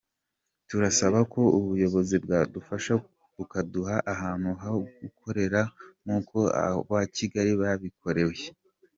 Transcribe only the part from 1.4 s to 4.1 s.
ubuyobozi bwadufasha bukaduha